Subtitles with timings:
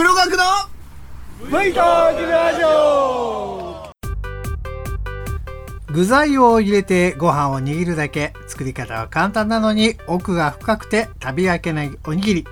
[0.00, 0.44] 黒学の
[1.44, 3.92] V トークラジオ。
[5.92, 8.32] 具材を入れてご飯を握るだけ。
[8.46, 12.46] 作り方は簡単なのに奥が深くて食べ飽きないおにぎり。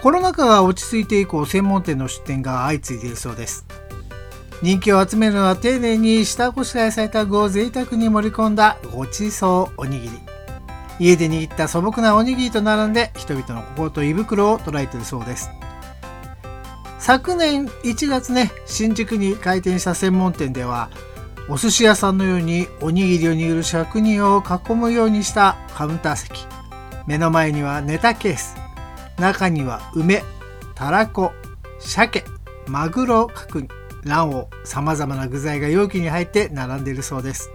[0.00, 3.66] コロナ禍が落ち着いて以降専門店の出店が相次いでいるそうです。
[4.62, 10.18] 人気を集めるのは丁寧に下ごしらえされた具を贅沢に盛り込んだごちそうおにぎり。
[10.98, 15.50] 家で握った素朴なおにぎりと並んで人々の心と胃袋を捉えているそうです。
[17.02, 20.88] 昨年1月ね新宿に開店した専門店では
[21.48, 26.46] お寿司屋さんのようにおにぎりを握る職人を囲むようにしたカウンター席。
[27.08, 28.54] 目の前にはネタケース。
[29.18, 30.22] 中には梅
[30.76, 31.32] たらこ
[31.80, 32.24] 鮭
[32.68, 33.68] マグロ角煮
[34.04, 37.50] 卵黄さまざまな具材が容器に入って並んでいるそうです。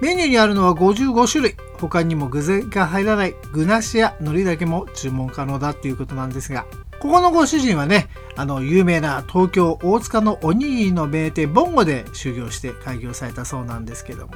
[0.00, 1.56] メニューにあるのは55種類。
[1.78, 6.64] 他にも具材が入らない具なしや海苔だけも注文可能だということなんですが
[7.02, 14.34] ここのご主人はねあの有名な東京大塚のおにぎりの名店ボンゴで修行して開業されたそうなんですけども。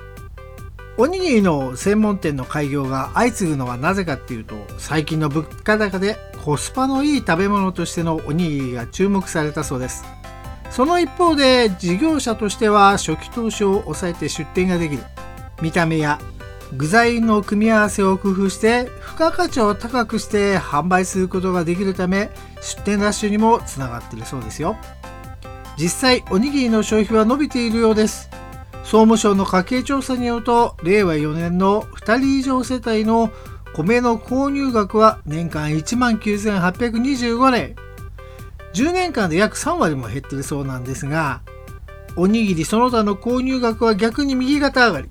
[0.98, 10.04] おにぎりの専門店の開業が相次ぐのはなぜかっていうと最近の物価高でコスパのいい食べ物としてのおにぎりが注目されたそうです。
[10.70, 15.04] その一方で事業者としては初期投資を抑えて出店ができる。
[15.62, 16.18] 見た目や
[16.76, 24.76] 具材の組み合わせを工夫して付加価値を高くして販売することができるため出店ラッシュにもつながっているそうですよ。
[25.78, 28.28] 実際おにぎりの消費は伸びているようです。
[28.82, 33.30] 総務省の家計調査によると令和4年の2人以上世帯の
[33.74, 37.74] 米の購入額は年間1万9825円
[38.74, 41.40] 10年間で約3割も減ってるそうなんですが
[42.14, 45.08] おにぎりその他の購入額は逆に右肩上がり。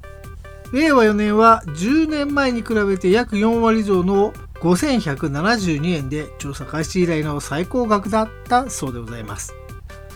[0.71, 9.53] 令和4年は10年前に比べて約4割増の5172円で調査開始以来の最高額だったそうでございます。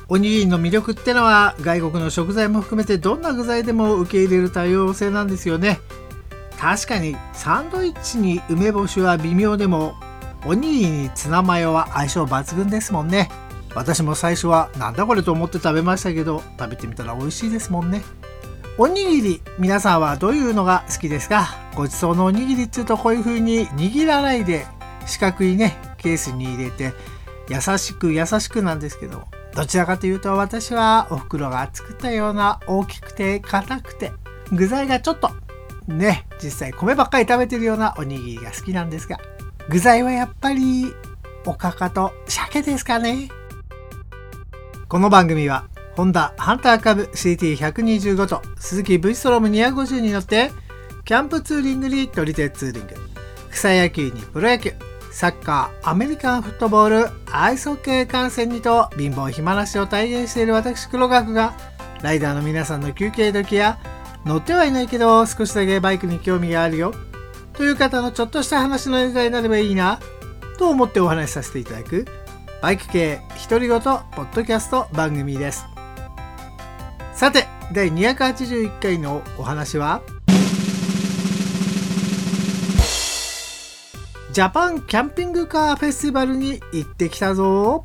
[0.08, 5.80] おにぎりの魅力ってのは外国の食材も含めてどんな具材でも受け入れる多様性なんですよね。
[6.60, 9.94] 確かにサンドイッチに梅干しは微妙でも
[10.46, 13.30] おにぎりにツナマヨは相性抜群ですもんね。
[13.76, 18.02] 私も最初はなんだこれと思って食べましたけど食べてみたら美味しいですもんね。
[18.82, 22.80] おにぎり皆さんはどういうのが好きですかごちそうのおにぎりって。
[22.80, 24.66] いうとこういう風に握らないで
[25.06, 26.94] 四角いねケースに入れて
[27.50, 34.14] 優しく優しくなんですけどどちらかというと私はお袋が作ったような大きくて硬くて
[34.54, 35.30] 具材がちょっと
[35.90, 39.20] ね実際米ばっかり食べてるようなおにぎりが好きなんですが
[39.68, 40.94] 具材はやっぱり
[41.46, 43.28] おかかと鮭ですかね。
[44.88, 45.66] この番組は
[46.00, 50.50] ホンダハンターカブ CT125 と鈴木 V ストローム250に乗って
[51.04, 52.96] キャンプツーリングに撮り手ツーリング。
[53.52, 54.72] 草野球にプロ野球。
[55.12, 61.54] サッカーアメリカンフットボールアイスホッケー観戦にと貧乏暇なしを体現している私黒学が
[62.02, 63.78] ライダーの皆さんの休憩時や
[64.24, 66.94] 乗ってはいないけど少しだけバイクに興味があるよ。
[67.52, 70.00] という方のちょっとした話のネタになればいいな
[70.58, 72.06] と思ってお話しさせていただく
[72.62, 75.69] バイク系独り言ポッドキャスト番組です。
[77.20, 80.02] さて第281回のお話は？
[84.32, 87.84] ジャパンキャンピングカーフェスティバルに行ってきたぞ。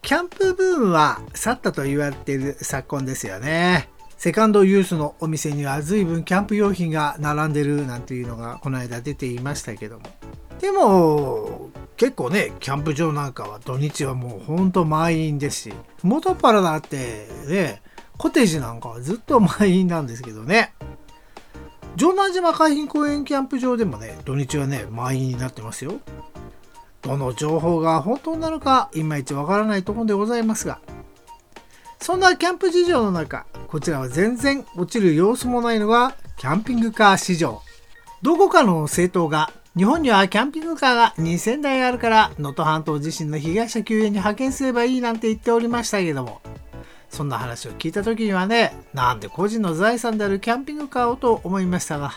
[0.00, 3.90] キャンプブームは去ったと言われている昨今ですよね。
[4.16, 10.04] セカンドユースのお店には随分キャンプ用品が並んでるなんていうのがこの間出ていましたけども。
[10.62, 17.82] でも結構ねキャンプ場なんかは土日はもうほんと満員ですし元っ腹だってね
[18.18, 20.72] コテージなんかはずっと満員なんですけどね。
[21.98, 25.94] 城南島海浜公園キャンプ場でもね土日はね満員になってますよ。
[27.02, 30.80] どの情報が本当なのかいまいちわからないところでございますが。
[31.98, 37.62] そんなキャンプ事情の中こちらは全然落ちる様子もないのがキャンピングカー市場。
[38.22, 46.40] どこかの政党が日本にはキャンピングカーが2000台あるから能登半島地震の被害者救援に派遣すればいいなんて言っておりましたけども。
[47.10, 52.12] そんな話を聞いた時にはねなんで個人の財産であるキャンピングカーをと思いましたが。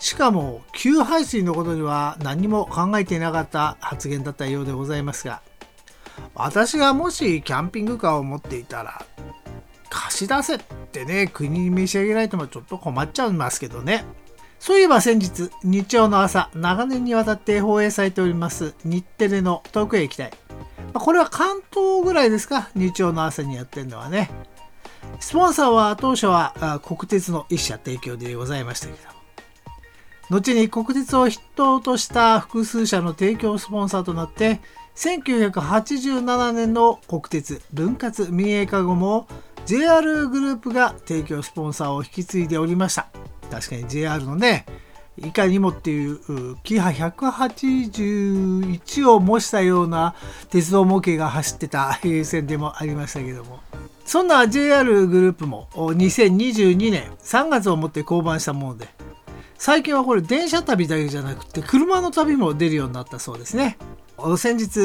[0.00, 5.42] しかも給排水のことには何も考えていなかった発言だったようでございますが。
[6.34, 9.04] 私がもしキャンピングカーを持っていたら
[9.90, 10.58] 貸し出せっ
[10.92, 14.06] てね国に召し上げられてもちょっと困っちゃいますけどね。
[14.66, 20.30] そういえば先日、日曜の朝、長年にわたって放映されております日テレの遠くへ行きたい。
[20.94, 22.70] まこれは関東ぐらいですか？
[22.74, 24.30] 日曜の朝にやってるのはね。
[25.20, 28.98] スポンサーは当初は国鉄の一社提供でございましたけど
[30.30, 34.60] 後に国鉄を筆頭とした複数社の提供スポンサーとなって
[34.96, 39.28] 1987年の国鉄分割民営化後も
[39.66, 43.08] JR グループが提供スポンサーを引き継いでおりました
[43.54, 44.66] 確かに JR のね
[45.16, 50.16] いかにもっていうキハ181を模したような
[50.50, 53.60] 鉄道模型が走ってた平線でもありましたけども
[54.04, 58.88] そんな JR グループも2022年3月をもって降板したもので
[59.56, 63.78] 最近はこれ電車旅だけじゃなくて車の旅も出るようになったそうですね。
[64.38, 64.76] 先日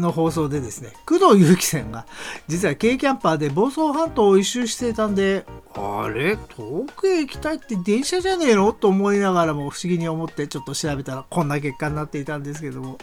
[0.00, 2.06] の放送でですね、工藤祐樹さんが
[2.46, 5.44] 実は軽キャンパーで房総半島を一周していたんで、
[5.74, 6.36] あれ？
[6.36, 8.72] 遠くへ行きたいって電車じゃねえの？
[8.72, 12.98] と思いながらも不思議に思ってちょっと調べたらこんな結果になっていたんですけども、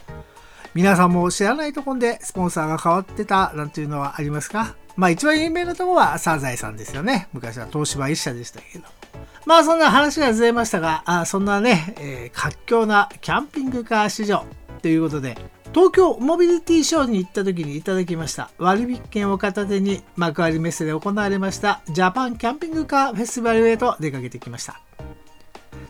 [0.73, 4.75] 皆さんも知らないところでスポンサーが変わってたなんていうのはありますか？
[4.95, 7.27] まあ一番有名なとこはサザエさんですよね。
[7.33, 8.85] 昔は東芝一社でしたけど。
[9.45, 14.45] まあそんな話がずれましたが、あそんなね、えー、活況なキャンピングカー市場。
[14.79, 15.37] ということで、
[15.73, 24.81] 東京モビリティショーに行った時にいただきました割引券を片手に幕張メッセで行われましたジャパンキャンピングカーフェスティバルへと出かけてきました。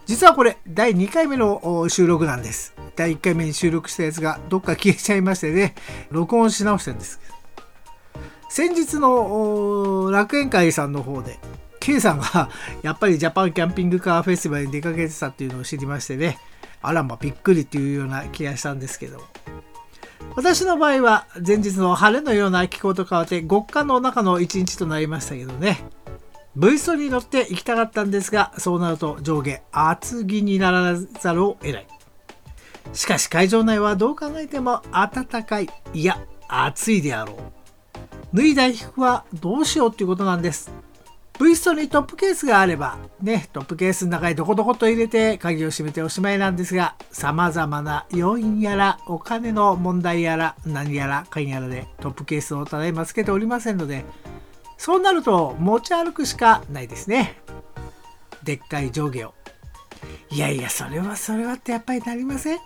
[0.05, 2.73] 実はこれ第2回目の収録なんです。
[2.95, 5.75] 第1回目に収録したやつがどっか消えちゃいましてね
[6.09, 7.19] 録音し直してるんです。
[8.49, 11.39] 先日の楽園会さんの方で
[11.79, 12.49] K さんが
[12.81, 16.39] やっぱりジャパンキャンピングカーフェスティバルに出かけてたっていうのを知りましてね
[16.81, 19.21] あらまびっくりっていうような気がしたんですけど。
[20.35, 25.83] 私の場合は前日の晴れのような気候と変わって極寒の中の一日となりましたけどね。
[26.55, 31.87] V ストに乗って行きたかったんですがそうなると上下厚着にならざるを得ない。
[32.93, 35.69] しかし会場内はどう考えても暖かい。
[35.93, 38.37] いや暑いであろう。
[38.37, 40.71] 脱いだ衣服はどうしようっていうことなんです。
[41.39, 54.03] V ストにトップケースがあれば、ね、トップケースの中にどこどこと入れて鍵を閉めておしまいなんですが、様々な要因やら、お金の問題やら、何やら、かんやらでトップケースをただいまつけておりませんので、
[54.77, 57.37] そうなると持ち歩くしかないですね。
[58.43, 59.33] でっかい上下を。
[60.31, 62.59] いやいや、それはそれはってやっぱりなりません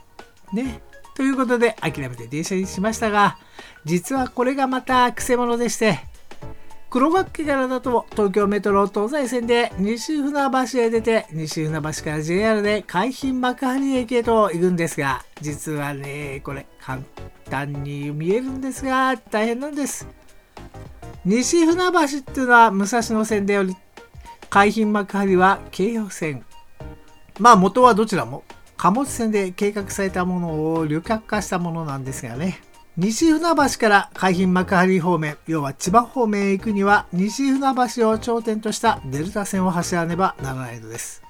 [0.52, 0.82] ね。
[1.16, 3.38] ということで諦めて電車にしましたが、
[3.86, 6.00] 実はこれがまたくせ者でして、
[6.94, 17.02] 黒学期からだと東京メトロ東西線で西船橋へ出て西船橋から JR で海浜幕張駅へと行くんですが実はねこれ簡
[17.46, 20.08] 単に見えるんですが大変なんです。
[21.26, 23.76] 西船橋っていうのは武蔵野線でより
[24.52, 26.46] 海浜幕張は京葉線。
[27.40, 28.44] まあ元はどちらも
[28.78, 32.60] 貨物線で計画されたものを旅客化したものなんですがね。
[32.96, 41.24] 西船橋から海浜幕張方面、要は千葉方面へ行くには、西船橋を頂点としたデルタ線を走らねばならないのです。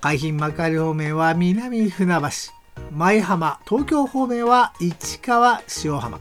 [0.00, 2.28] 海浜幕張方面は南船橋、
[2.92, 6.20] 舞浜、東京方面は市川塩浜。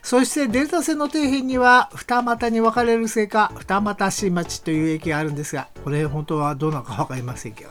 [0.00, 7.70] そしてデルタ線の底辺には二股に分かれるせいか二股新町という駅があるんですが、これ本当はどうなのか分かりませんけど。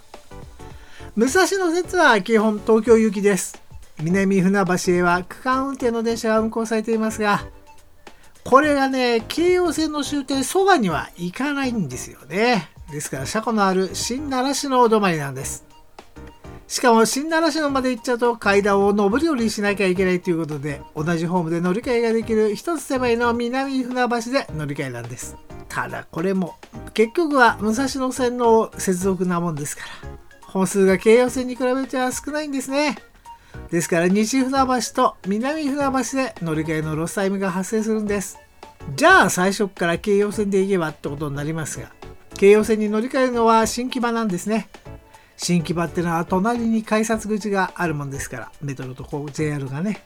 [1.16, 3.60] 武蔵野説は基本東京行きです。
[4.00, 7.46] 南船橋へは区間運転の電車が運行されていますが、
[8.44, 12.70] これがね、京葉線の終点蘇我には行かないんですよね。
[12.92, 15.66] ですから車庫のある新習志野止まりなんです。
[16.68, 25.36] しかも新習志野まで行っちゃうと階段を上り下りしなきゃいけないということで、同じホームで乗り換えができる一つ手前の南船橋で乗り換えなんです。
[25.70, 26.56] ただこれも
[26.94, 30.10] 結局は武蔵野線の接続なもんですから、
[30.48, 32.98] 本数が京葉線に比べては少ないんですね。
[33.70, 38.38] ですから西船橋と南船橋で乗り換えのロスタイムが発生するんです。
[38.96, 41.92] じゃあ最初から京葉線で行けばってことになりますが、
[42.36, 44.68] 京葉線に乗り換えるのは新木場なんですね。
[45.38, 50.04] 新木場ってのは隣に改札口があるもんですから、メトロとこう JR がね。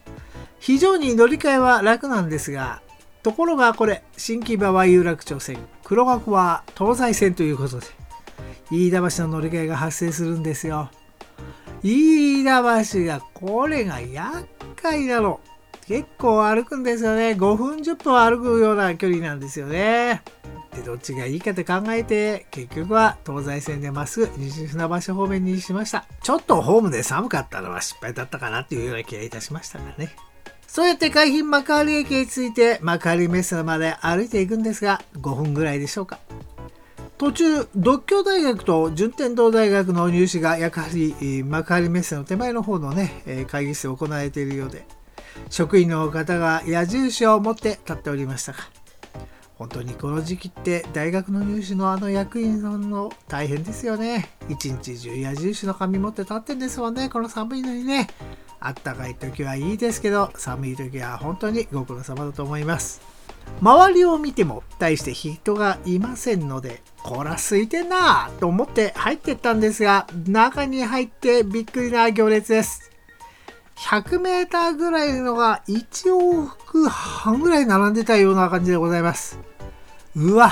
[0.60, 2.82] 非常に乗り換えは楽なんですが、
[3.22, 7.88] ところがこれ、新木場は有楽町線、黒学は東西線ということで、
[8.72, 10.90] 飯田橋の乗り換えが発生するんですよ。
[11.88, 12.63] 飯田
[13.00, 14.48] 橋がこれが厄
[14.82, 15.39] 介なの。
[15.86, 17.34] 結構歩くんですよね。
[17.34, 20.24] 5分10分歩くような距離なんですよね。
[20.75, 26.06] で、どっちがいいかって考えて、結局は東西線でまっすぐ西船橋方面にしました。
[26.24, 30.10] ちょっとホームで寒かったのは失敗だったかなっていうような気がいたしましたがね。
[30.65, 36.18] そうやって海浜幕張駅へ着いて幕張メッセまで歩いていくんですが、5分ぐらいでしょうか。
[37.18, 44.86] 途中、独協大学と順天堂大学の入試がやはり幕張メッセの手前の方のね、会議室で行われているようで、
[45.50, 48.60] 職員の方が矢印を持って立っておりましたが、
[49.58, 54.30] 本当にこの時期って大学の入試のあの役員さんの大変ですよね。
[54.50, 57.08] 一日中矢印の紙持って立ってんですもんね。
[57.08, 58.10] この寒いのにね。
[58.60, 63.15] あったかい時はいいですけど、寒い時は本当にご苦労様だと思います。
[63.62, 72.92] 周りを見ても大して人がいませんので、こら空いてんなと思って入ってったんですが、中に入ってびっくりな行列です。
[73.78, 79.40] 100メーターぐらいのが1往復半ぐらい並んでたような感じでございます。
[80.16, 80.52] うわ、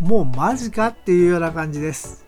[0.00, 2.24] もうマジかっていうような感じです。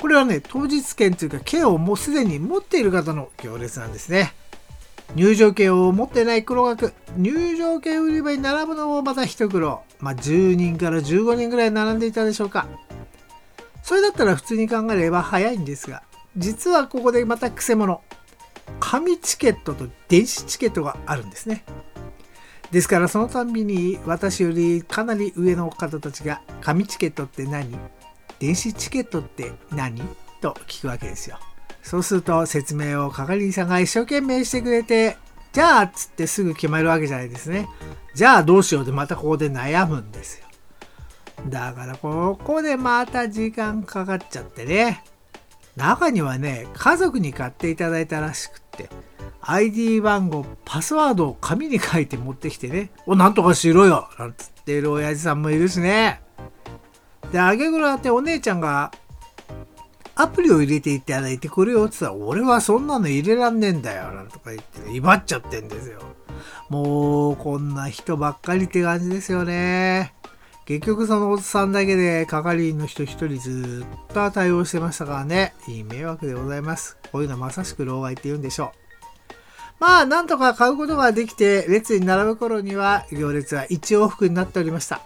[0.00, 4.34] これはね、当日券というか券をもうすでに持っている方の行列なんですね。
[5.14, 9.82] 入場券を持ってない黒額、入場券売り場に並ぶのもまた一苦労。
[10.00, 12.66] まあ、10人から15人ぐらい並んでいたでしょうか。
[13.82, 16.02] それだったら普通に考えれば早いんですが、
[16.36, 18.00] 実はここでまたくせ者。
[18.80, 21.64] 紙チケットと電子チケットがあるんですね。
[22.70, 27.78] ですからそのたんびに私よりかなり上の方たちが紙チケットって何？
[28.40, 30.02] 電子チケットって何？
[30.40, 31.38] と聞くわけですよ。
[31.84, 35.18] そうすると説明を係員さんが一生懸命してくれて、
[35.52, 37.68] じゃあっつってすぐ決まるわけじゃないですね。
[38.14, 40.46] じゃあどうしようでまたここで悩むんですよ。
[41.48, 45.04] だからここでまた時間かかっちゃってね。
[45.76, 48.88] 中にはね、家族に買っていただいたらしくって、
[49.42, 56.22] ID 番号、パスワードを紙に書いて持ってきてね、お、なんとかしろよなんつってる親父さんもいるしね。
[57.30, 58.90] で、あげぐらってお姉ちゃんが
[60.16, 66.00] アプリを入れていただいてくれよって言ったら、俺はそんなの入れらんねえんだよ、なんとか言って、威張っちゃってんですよ。
[66.68, 70.14] もう、こんな人ばっかりって感じですよね。
[70.66, 75.54] 結局そのおっさんだけで係員の人一人ずっと対応してましたからね。
[75.68, 76.96] いい迷惑でございます。
[77.12, 78.84] こういうのはまさしく老害って言うんでしょう。
[79.78, 85.02] まあ、なんとか買うことができて、列に並ぶ頃には行列は一往復になっておりました。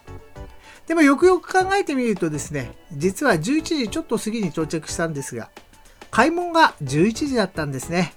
[0.89, 5.51] でもよくよく考えてみるとですね、実は11時ちょっと過ぎに到着したんですが、
[6.11, 8.15] 開門が11時だったんですね。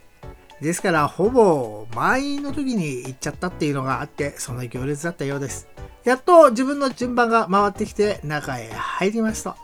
[0.62, 5.68] ですから、ほぼ満員の時に行っちゃったっていうのがあって、その行列だったようです。
[6.06, 9.58] やっと自分の順番が回ってきて中へ入りました。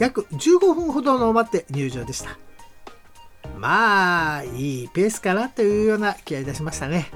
[0.00, 2.36] 約15分ほどの待って入場でした。
[3.56, 7.10] まあ、いいペースかなというような気がいたしましたね。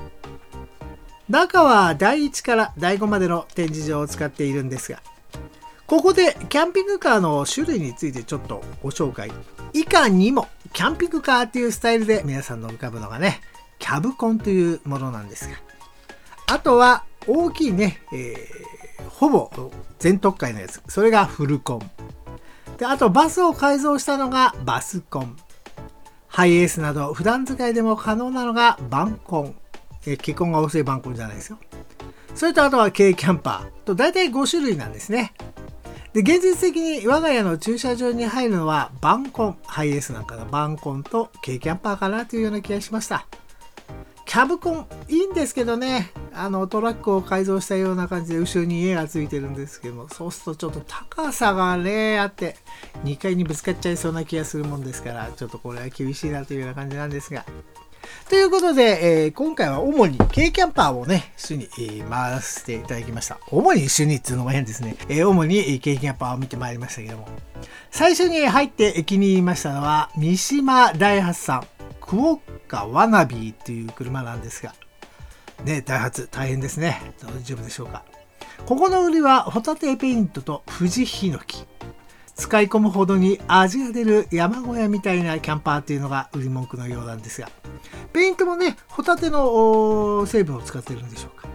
[1.28, 5.02] 中は第1から第5までの展示場を使っているんですが、
[5.86, 9.30] ここでキャンピングカーの種類についてちょっとご紹介。
[9.72, 13.40] 以下にも、キャンピングカーっていうスタイルで皆さんの浮かぶのがね、
[13.78, 15.56] キャブコンというものなんですが、
[16.46, 19.50] あとは大きいね、えー、ほぼ
[19.98, 20.82] 全特会のやつ。
[20.88, 21.90] それがフルコン。
[22.78, 25.36] で、あとバスを改造したのがバスコン。
[26.26, 29.54] ハイエースなど普段使いでも可能なのがバンコン。
[30.12, 31.58] え結婚が遅いバンコンじゃないですよ。
[32.34, 35.32] それとあとは軽キャンパーと大体5種類なんですね。
[36.12, 43.26] で、現実的に我が家の駐車場に入るのはバンコン、ハイエースなんかのバンコンと軽キャンパーかなというような気がしました。
[44.24, 52.56] キャブコンいいんですけどね、あのトラックを改造したような感じで後ろに家がついてるんですけども、そうするとちょっと高さがね、あって、
[53.04, 57.46] 2階にぶつかっちゃいそうな気がするもんですから、ちょっとこれは厳しいなというような感じなんですが、
[58.28, 63.38] ということで、えー、今回は主に軽キャンパーをね、主に、えー、回らせていただきました。
[63.50, 64.96] 主に主にっていうのも変ですね。
[65.08, 67.28] えー、主に軽キャンパーを見てまいりましたけども。
[67.90, 71.66] 最初に入って気に入りましたのは、三島大発さん、
[72.00, 74.74] クオッカワナビーという車なんですが、
[75.64, 77.00] ね、ダイハツ大変ですね。
[77.22, 78.04] 大丈夫でしょうか。
[78.66, 81.64] ここの売りはホタテペイントと富士ヒノキ。
[82.38, 87.50] 使い込むほどに味が出る山小屋みたいなキャンパーっていうのが売り文句のようなんですが、
[88.12, 91.48] ペイントもね、ホタテの成分を使ってるんでしょうか。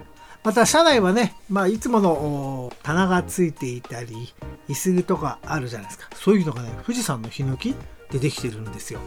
[0.43, 4.33] また車内はね、まあ、いつもの棚がついていたり、
[4.67, 6.09] 椅子とかあるじゃないですか。
[6.15, 7.75] そういうのがね、富士山のヒノキ
[8.11, 8.99] でできてるんですよ。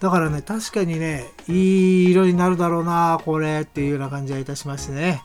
[0.00, 5.22] だからね、確かにね、いい色になるだろうな、これっていうような感じがいたしましてね。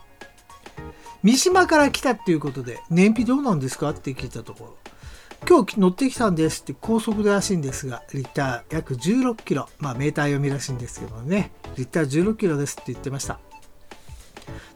[1.24, 4.78] 三島から来たっていうことで、燃費どうなんですかって聞いたところ、
[5.46, 9.68] 今日乗ってきたんですって高速でらしいんですが、リッター約16キロ。
[9.80, 13.40] まあメーター読みらしいんですけどね、リッター16キロですって言ってました。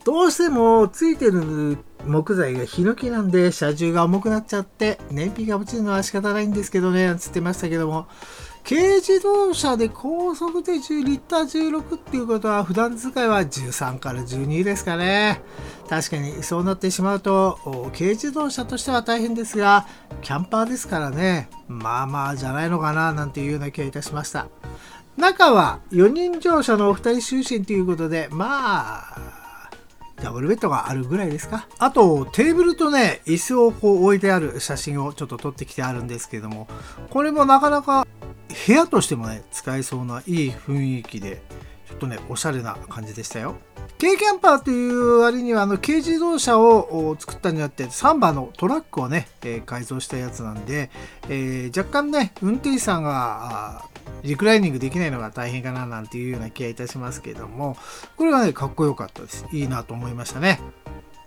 [0.04, 8.08] どうしてもついてる木材がヒノキなんで車重が重くなっちゃって燃費が落ちるのは仕方ないんですけどね、つってましたけども、
[8.68, 15.40] 軽自動車で高速で10リッター16っていうことは普段使いは13から12ですかね。
[15.88, 19.86] 確かにそうなってしまうと軽自動車としては大変ですが
[20.22, 24.48] キャンパーですからねまあまあじゃないのかななんていうような気がいたしました
[25.18, 29.41] 中は4人乗車のお二人就寝ということでまあ
[30.22, 31.66] ダブルベッドがあるぐらいですか？
[31.78, 36.68] あと、テーブルとね、椅子をこう置いてある写真をちょっと撮ってきてあるんですけども、
[37.10, 38.06] これもなかなか
[38.66, 41.42] 部屋としてもね、使えそうないい雰囲気で、
[41.88, 43.56] ちょっとね、おしゃれな感じでしたよ。
[44.00, 50.90] 軽キャンパーという割にはあの軽自動車を作ったんじゃなくてサンバのトラックをね、え、改造したやつなんで、
[51.28, 53.84] えー、若干ね運転手さんが
[54.22, 57.76] リクライニングできないのが大変かななんていうような気がいたしますけども
[58.16, 59.46] これはねかっこよかったです。
[59.52, 60.60] いいなと思いましたね。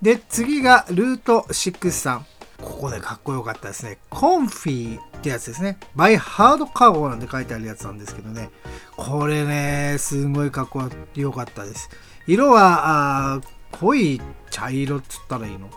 [0.01, 2.25] で次がルート6さん。
[2.61, 3.97] ここでかっこよかったですね。
[4.09, 5.77] コンフィーってやつですね。
[5.93, 8.49] バイハードカーゴなんて書いてあるやつなんですけどね。
[8.95, 10.81] これねすごいかっこ
[11.15, 11.89] よかったです。
[12.27, 13.41] 色は
[13.73, 15.69] 濃い茶色っつったらいいの？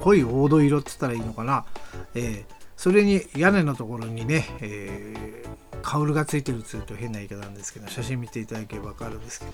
[0.00, 1.64] 濃い黄土色っつったらいいのかな、
[2.14, 9.52] えー、それに屋根のところにね、えー、カウルがついてるっつうと変な言い方なんですけど写真見ていただければわかるんですけど。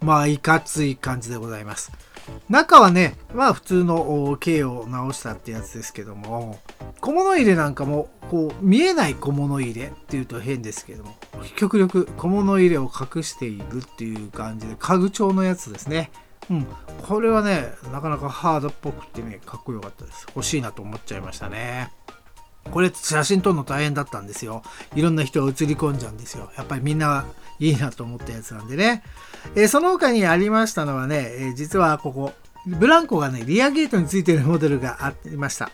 [0.00, 1.90] まあいかつい感じでございます。
[2.48, 6.60] 中はねまあ普通の径を直したってやつですけども
[7.00, 11.16] 小物入れなんかもこう見えない小物入れっていうと変ですけども
[11.56, 16.12] 極力小物入れを隠しているっていう感じで家具調のやつですね。
[16.48, 16.66] うん。
[17.02, 20.26] これはねなかなかハードっぽくてねかっこよかったです。
[20.36, 21.90] 欲しいなと思っちゃいましたね。
[22.70, 24.62] これ写真撮るの大変だったんですよ。
[24.94, 26.50] いろんな人が映り込んじゃうんですよ。
[26.56, 27.24] やっぱりみんな
[27.58, 29.02] いいなと思ったやつなんでね、
[29.54, 32.32] えー、その他にありましたのはね、えー、実はここ
[32.66, 35.70] ブランコがねリアゲートについてるモデルがありました。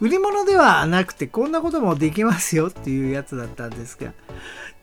[0.00, 4.12] 売り物ではなくてこんなこともできますよっていうやつだったんですが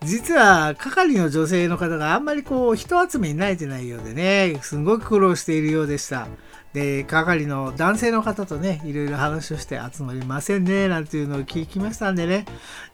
[0.04, 6.28] 実は係の女性の方があんまりこう人集めに慣れてないようでねすごく苦労しているようでした。
[6.74, 12.46] で係の男性の方とねいろいろ話をして集まりませんねなんていうのを聞きましたんでね。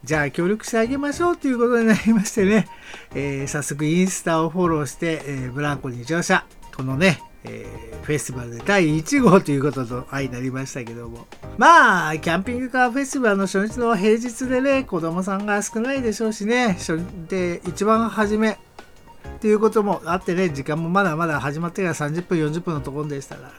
[0.04, 2.68] じゃあ協力してあげましょうということになりましてね、
[3.14, 6.44] えー、早速インスタをフォローして、えー、ブランコに乗車
[6.76, 11.26] このねえー、フェスティバルで第1号ということと相なりましたけども。
[11.56, 16.76] まあキャンピングカーフェスティバルの初日の平日でね子供さんが少ないでしょうしね。
[17.28, 18.58] で一番初め
[19.28, 23.52] っていうこともあってね時間もまだまだ始まってから30分40分のところでしたから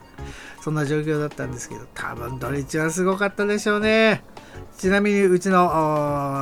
[0.61, 4.23] そんな状況だったんですけど多分土日はすごかったでしょうね。
[4.77, 5.65] ちなみにうちの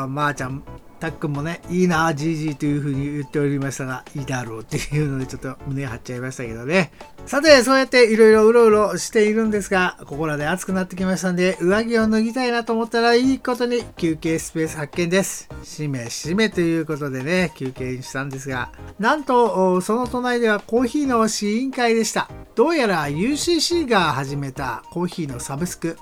[0.10, 0.64] まー、あ、ちゃん
[1.00, 6.92] たっくんもね、いいな、じいじいというふうに言っておりましたが、いいだろうっていうので、ちょっと胸張っちゃいましたけどね。
[7.26, 15.48] さて、そうやっていろいろうろうろしているんですが、ここらで暑くなってきましたんで、上着を脱ぎたいなと思ったら、いいことに休憩スペース発見です。
[15.64, 22.30] しめしめということでね、休憩にしたんですが、なんと、その隣ではコーヒーの試飲会でした。
[22.56, 25.98] どうやら UCC が始めたコーヒーのサブスク。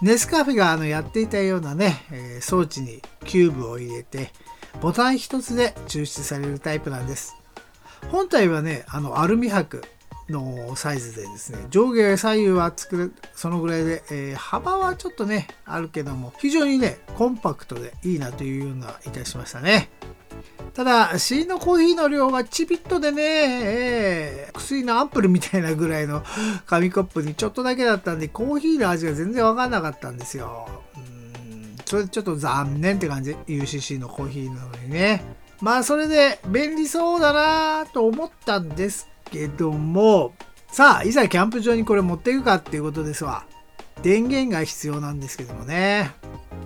[0.00, 4.30] ネスカフェがあのやっていたようなね、え、装置にキューブを入れて
[4.80, 7.36] ボタン一つで抽出されるタイプなんです。
[8.12, 9.82] 本体はねあのアルミ箔
[10.28, 19.90] のサイズでですね上下左右は作るそのぐらいで、えー、幅はちょっとねあるけども非常にねコンパクトでいいなというようないたしましたね。
[20.74, 26.22] ただ、C のコーヒーの量がちびっとでね、えー、薬のアンプルみたいなぐらいの
[26.66, 30.68] 紙コップにちょっとだけだったんで、コーヒーの味が全然わかんなかったんですよ。
[30.96, 33.34] うんそれちょっと残念って感じ。
[33.46, 35.24] UCC のコーヒーなのにね。
[35.60, 40.34] まあ、それで便利そうだなと思ったんですけども、
[40.70, 43.44] さあ、いざキャンプ場にこれ持っていくかっていうことですわ。
[44.02, 46.12] 電源が必要なんですけどもね。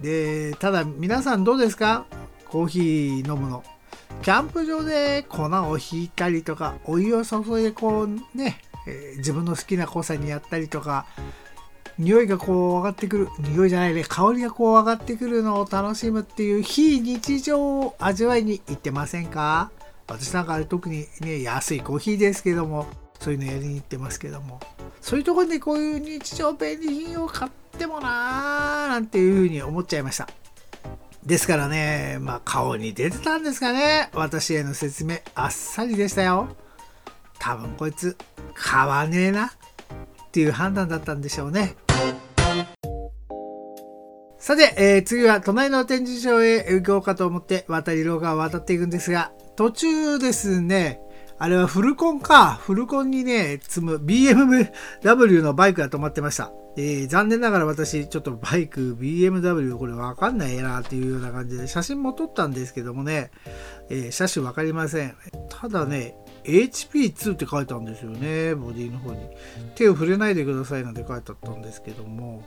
[0.03, 2.05] で、ただ皆さんどうですか？
[2.53, 3.65] コーヒー飲むの。
[4.21, 11.07] キャンプ場で粉をひいたりとか、お湯を注いでこうね、えー、自分の好きな濃さにやったりとか、
[11.99, 19.71] 匂いがこう上がってくる、匂いじゃないね、香りがこう上がってくるのを楽しむっていう非日常を味わいに行ってませんか？
[20.07, 22.87] 私なんか特にね、安いコーヒーですけども、
[23.19, 24.61] そういうのやりに行ってますけども、
[25.01, 30.29] そういうところでこういう日常便利品を買ってもなーなんていうふうに思っちゃいました。
[31.25, 34.11] ですからね、まあ顔に出てたんですかね。
[34.13, 36.49] 私への説明あっさりでしたよ。
[37.39, 38.17] 多分こいつ
[38.55, 39.51] 買わねえなっ
[40.33, 41.77] ていう判断だったんでしょうね。
[44.39, 51.01] さて、えー、次は隣の展示場へ行こうかと思って渡り廊下を渡っていくんですが、途中ですね、
[51.43, 52.55] あれはフルコンか。
[52.55, 56.53] フルコンにね、積む BMW のバイクが止まってました。
[56.77, 63.33] えー、残念ながら私、ちょっとバイク、BMW、これわかんないなっていうような感じで、写真も撮ったんですけどもね、
[63.91, 65.17] えー、車種わかりません。
[65.49, 69.19] ただね、HP2 って書いてあるんですよね、ボディの方に。
[69.75, 72.45] 手を触れないでくださいなんて書いてあったんですけども、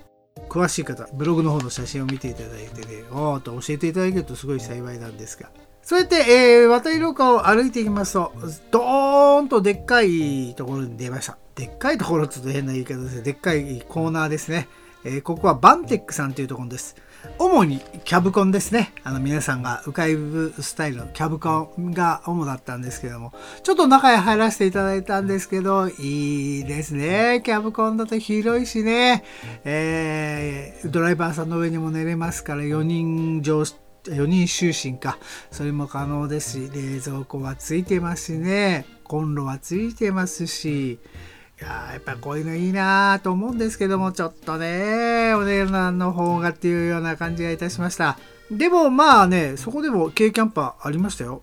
[0.47, 5.49] 詳しい方、ブログの方の写真を見ていただいてね、おーと教えていただけるとすごい幸いなんですが。
[5.85, 8.33] そうやって、えー、渡り廊下を歩いていきますと、
[8.71, 11.37] ドーンとでっかいところに出ました。
[11.53, 13.21] でっかいところちょっと変な言い方ですね。
[13.21, 14.67] でっかいコーナーですね。
[15.03, 16.95] えー、ここはバンテックさんというところです。
[17.37, 18.93] 主にキャブコンですね。
[19.03, 27.43] あの皆さんが浮かぶスタイルのキャブコンが主だったんですけども、ちょっと中へ入らせていただいたんですけど、いいですね。
[27.45, 29.23] キャブコンだと広いしね、
[29.63, 33.65] えー、ドライバーさんの上にも寝れますから4人乗
[34.05, 35.17] 4人就寝か。
[35.51, 38.85] それも可能ですし、冷蔵庫はついてますしね。
[39.03, 40.99] コンロはついてますし。
[41.57, 48.19] いややっぱこういうのいいなと思うんですけども、ちょっとね、お値段の方がっていうような感じがいたしました。
[48.51, 51.41] でもまあね、そこでも軽キャンパーありましたよ。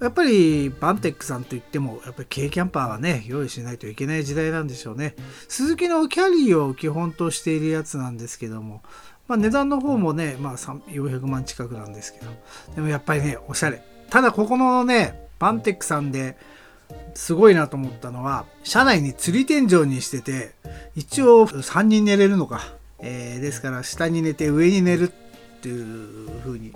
[0.00, 5.16] やっぱりバンテックさんといっても、やっぱり軽キャンパーはね、用意しないといけない時代なんでしょうね。
[5.48, 8.82] 鈴木のキャリーを基本としているやつなんですけども、
[9.28, 12.30] まあ、値段の方もね、まあ、400万近くなんですけど、
[12.74, 13.82] でもやっぱりね、おしゃれ。
[14.10, 16.36] ただ、ここのね、バンテックさんで
[17.14, 20.52] すごいなと思ったのは、車内に釣り天井にしてて、
[20.96, 22.74] 一応3人寝れるのか。
[23.00, 26.72] えー、ですから、下に寝て上に寝るっていう風に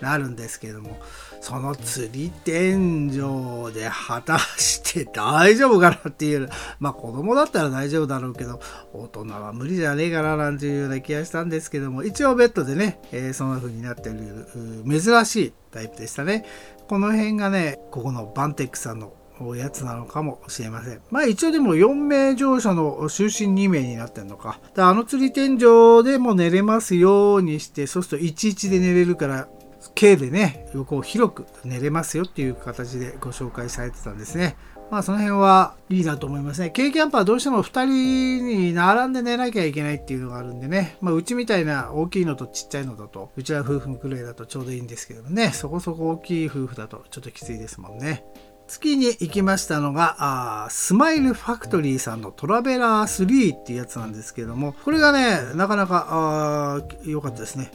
[0.00, 0.98] なるんですけども、
[1.40, 6.48] その釣り天井で果たして大丈夫かなっていう、
[6.80, 8.60] まあ子供だったら大丈夫だろうけど、
[8.92, 14.46] 大人は無理じゃねえかななんていうような気がしたんですけども、一応ベッドでね、えー、そんな風になってる
[14.86, 16.44] 珍しいタイプでしたね。
[16.88, 19.12] この辺がね、ここのバンテックさんの
[19.54, 21.00] やつなのかもしれません。
[21.10, 24.58] まあ一応でも4名乗車の就寝2名になってんのか。
[24.76, 29.48] あの釣り天井でも寝れますようにして、そうすると11で寝れるから、
[29.94, 34.56] K でね、横を広く寝れますよっていう形でご紹介されてたんですね。
[34.90, 36.70] まあその辺はいいなと思いますね。
[36.70, 40.96] 軽キャンパーはどうしても2人に並んで寝なきゃいけないっていうのがあるんでね。
[41.00, 45.50] まあうちみたいな大きいのとちっちゃいのだと、うちは夫婦くらいだとちょうどいいんですけどね。
[45.52, 48.24] そこそこ大きい夫婦だとちょっときついですもんね。
[48.66, 50.16] 月に行きましたのが、
[50.64, 57.70] あスマイルファクトリーさんのトラベラー3っていうやつなんですけども、これがね、なかなか良かったですね。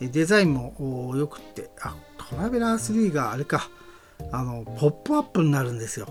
[0.00, 1.96] デザインも良くって、あ、
[2.30, 3.70] トラベラー3があれか、
[4.32, 6.08] あの、ポップアップになるんですよ。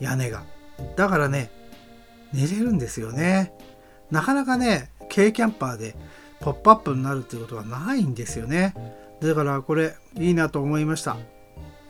[0.00, 0.44] 屋根が。
[0.96, 1.50] だからね、
[2.32, 3.52] 寝れるんですよね。
[4.10, 5.96] なかなかね、軽キャンパーで
[6.40, 8.74] ポップアップになるっていうことはないんですよね。
[9.20, 11.16] だからこれいいなと思いました。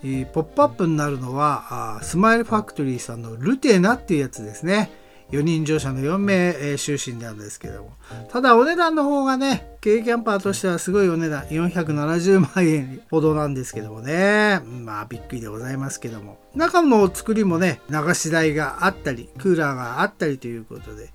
[0.03, 4.90] え、ポップアップになるのはスマイルファクトリーさんのルテナっていうやつですね。
[5.33, 7.93] 4人乗車の4名、えー、就寝なんですけども。
[8.31, 14.61] ただお値段の方がね、軽キャンパーとしてはすごいお値段、470万円ほどなんですけどもね。
[14.64, 16.38] まあびっくりでございますけども。
[16.55, 21.11] 中の作りもね、流し台があったり、クーラーがあったりということで。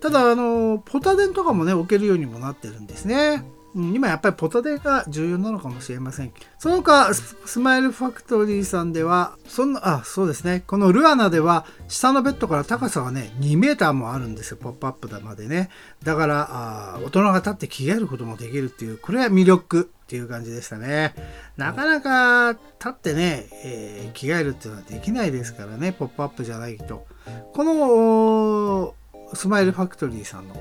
[0.00, 3.44] ただ、あの、ポタ電とかもね、置けるようにもなってるんですね。
[3.78, 6.32] 今やっぱりポタデが重要なのかもしれません。
[6.58, 10.62] その他スマイルファクトリーさんではそんなあそうですね。
[10.66, 14.56] このルアナでは下のベッドから高さがね2メーターもあるんですよ。
[14.56, 15.70] ポップアップだまでね。
[16.02, 16.48] だから
[16.94, 21.14] あ大人が立って着替えることもできるっていうこれは魅力っていう感じでしたね。
[21.56, 25.92] なかなか立ってね、えー、着替えるっていうのはできないですからね。
[25.92, 27.06] ポップアップじゃないと。
[27.52, 28.94] この
[29.34, 30.54] スマイルファクトリーさんの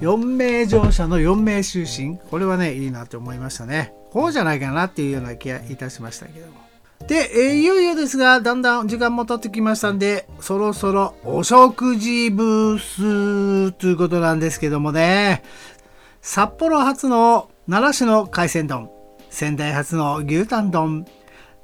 [0.00, 2.18] 4名乗車の4名就寝。
[2.30, 3.92] これはね、いいなって思いましたね。
[4.10, 6.64] こうじゃないかなっていうような気がいたしましたけども。
[7.06, 15.42] で、えー、いよいよですが、だんだん時間も経ってきましたんで、そろそろお食事ブースということなんですけどもね、
[16.22, 18.90] 札幌発の奈良市の海鮮丼、
[19.28, 21.06] 仙台発の牛タン丼、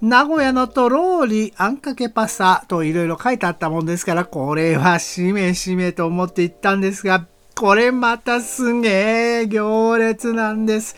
[0.00, 10.96] 名古屋のとろーりあんかけパスタといろいろ書いてあったもんですから、これはしめしめと思って行ったんですが、これまたすげえ行列なんです。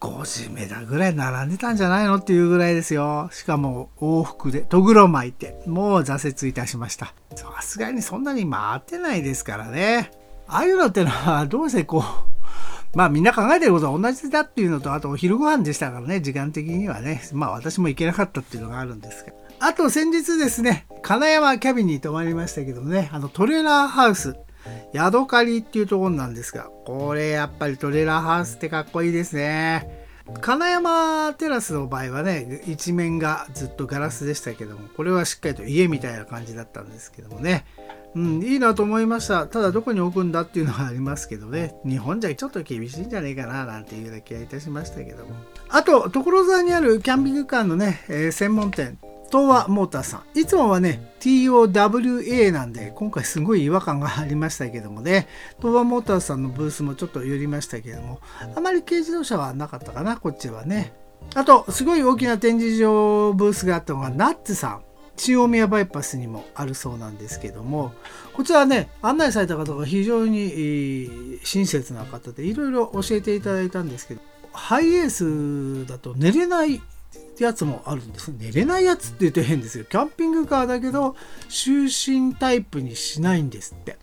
[0.00, 3.28] 5時目だぐらい並んでたんじゃないのっていうぐらいですよ。
[3.30, 7.14] しかも往復で、とぐろ巻いて、もう挫折いたしました。
[7.36, 10.10] さすがにそんなに回ってないですからね。
[10.48, 12.31] ああいうのってのはどうせこう、
[12.94, 17.22] まあみんな考えてることは同じだっていうのと、あとお昼ご飯でしたからね、時間的にはね。
[17.32, 19.36] まあ私も行けなかったっていうのがあるんですけど。
[19.60, 24.36] あと先日ですね、金山キャビンに泊まりましたけどね、あのトレーラーハウス、
[24.92, 30.02] ヤドカリっていうところなんですが、これやっぱりトレーラーハウスってかっこいいですね。
[30.40, 37.64] 金山テラスの場合はね、一面がずっとガラスでしたけども、これはしっかりと家みたいな感じだったんですけどもね。
[38.14, 39.46] うん、いいなと思いました。
[39.46, 41.74] ただどこに置くんだっていうのはありますけどね。
[41.84, 45.34] 日本じゃちょっと厳しいんじゃないかななんていうような気がいたしましたけども。
[45.68, 48.98] あと、所沢にあるキャンピングカーのね、えー、専門店、
[49.30, 50.38] 東和モーターさん。
[50.38, 55.26] いつもはね、TOWA なんで、今回すごい違和感がありましたけどもね、
[55.58, 58.20] 東和モーターさんのブースもちょっと寄りましたけども、
[58.54, 60.92] あまり軽自動車はなかったかな、こっちはね。
[61.34, 64.82] あと、すごい大きな展示場ブースがあったのが、ナッツさん。
[65.22, 67.94] 新大宮バイパスにもあるそうなんですけども、
[68.34, 74.20] こちらね、案内された方が非常に親切な方で、いろいろ教えていただいたんですけど、
[74.52, 76.82] ハイエースだと寝れない
[77.38, 78.32] やつもあるんです。
[78.36, 79.84] 寝れないやつって言うと変ですよ。
[79.84, 81.14] キャンピングカーだけど
[81.48, 81.86] 就
[82.28, 83.98] 寝タイプにしないんですって。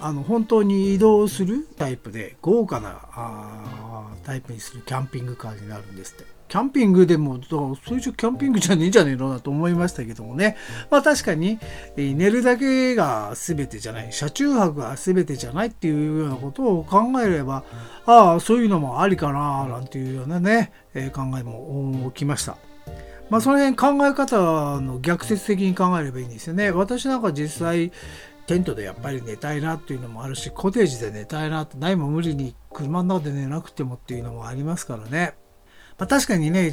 [0.00, 6.39] あの本当に移動するタイプで豪華なあタイプにするキャンピングカーになるんですって。
[6.50, 10.56] キャンピングでもそれじゃキャンピングじゃねえんじゃねえのなと思いましたけどもね
[10.90, 11.60] まあ確かに
[11.96, 17.62] 寝るだけが全てじゃない車中泊が全てじゃないっていうようなことを考えれば
[18.04, 22.56] ああそういうのもありかななんていうようなね、え考えも起きました。
[23.28, 26.72] まあその辺考え方の逆説的に考えればいいんですよね。
[26.72, 27.92] 私なんか実際
[28.46, 35.34] テントでやっぱり寝たいなっていうのもあるしコテージで寝たいなってないも無理に車の中で寝なくてもっていうのもありますからね。
[36.00, 36.72] まあ、確かにね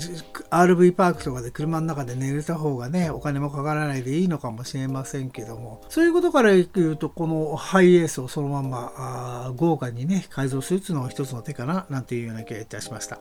[0.52, 5.82] RV パークとかで車の中で寝れた方がねお金もかからないでいいのかもしれませんけども。
[5.90, 13.20] そういうことから言うとこのハイエースをそのままあ豪華にね改造するっていうのが一つの手かななんていうような気がいたしました。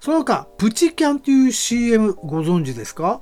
[0.00, 3.20] その他プチキャンという CM ご存知ですか？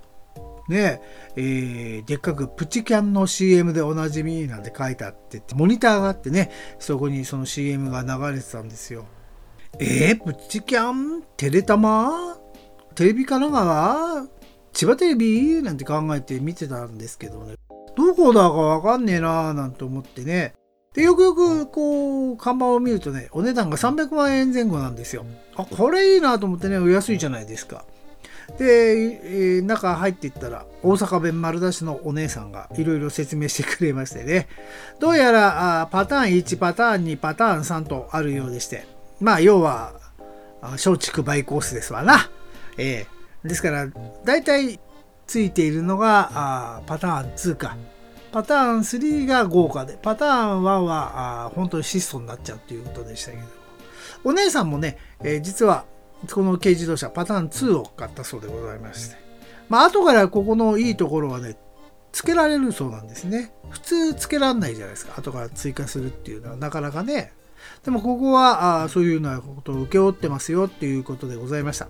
[0.70, 1.02] ね
[1.36, 9.04] えー、でっかくプチキャンの CM でおなじみなんて書いてあってモニターがあってねそこにその CM が流れてたんですよ。
[9.80, 12.36] えー、プチキャンテレタマ
[12.94, 14.26] テレビ神奈川
[14.72, 15.62] 千葉テレビ？
[15.62, 17.56] なんて考えて見てたんですけどね。
[17.96, 20.54] どこだかわかんねえなーなんて思ってね。
[20.94, 25.24] で、よくよくこう、看板を見るとね、お値段が300万円前後なんですよ。
[25.56, 27.84] あ、これいいなと思ってね、お安いじゃないですか。
[28.58, 34.48] で、えー、中入っていったら、大阪弁丸出しのお姉さんがいろいろ説明してくれましてね。
[35.00, 38.86] どうやらあパターン1、パターン2、パターン3とあるようでして。
[39.24, 39.94] まあ、要は、
[40.60, 42.30] 松竹梅コースですわな。
[42.76, 43.88] えー、ですから、
[44.22, 44.78] 大体
[45.26, 47.74] ついているのがあパターン2か。
[48.32, 53.44] パターン3が豪華で、パターン1はあ本当に質素になっちゃうということでしたけど。
[54.24, 55.86] お姉さんもね、えー、実は
[56.30, 59.16] この軽自動車パターン2を買ったそうでございまして。
[59.70, 61.56] まあ、後からここのいいところはね、
[62.12, 63.54] 付けられるそうなんですね。
[63.70, 65.14] 普通付けらんないじゃないですか。
[65.16, 67.32] 後から追加するっていうのはなかなかね、
[67.84, 71.88] でもここはあそういうようなことを請け負ってますよっていうことでございました。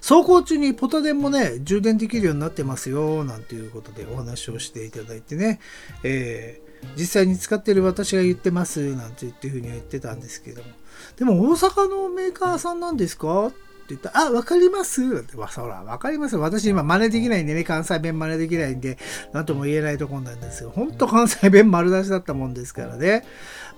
[0.00, 5.60] 走行中にポタ電もね、充電できるようになってますよ、なんていうことでお話をしていただいてね、
[6.02, 10.68] えー、実際に使ってる私が言ってます、なんて言っていうふうに言ってたんですけども。
[11.16, 13.52] でも大阪のメーカーさんなんですか？
[13.94, 15.02] 言ったら、あ、わかります？
[15.02, 16.36] って、そら、わかります？
[16.36, 18.98] 私今真似できないんでね、関西弁真似できないんで、
[19.32, 20.70] なんとも言えないとこなんですよ。
[20.70, 23.24] ほんと関西弁丸出しだったもんですからね。